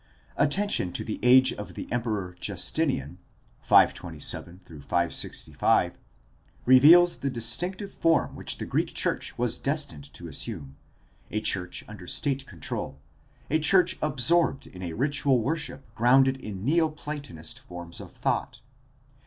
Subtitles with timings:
[0.51, 3.19] —Attention to the age of the emperor Justinian
[3.61, 4.61] (527
[5.11, 5.99] 65)
[6.65, 10.75] reveals the distinctive form which the Greek church was destined to assume,
[11.29, 12.99] a church under state control,
[13.51, 18.59] a church absorbed in a ritual worship grounded in neo Platonist forms of thought.